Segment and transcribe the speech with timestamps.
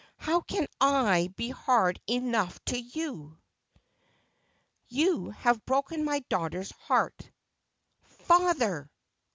[0.27, 3.37] 'How can I be hard enough to you?
[4.87, 7.29] You have broken my daughter's heart.''
[8.25, 8.89] Father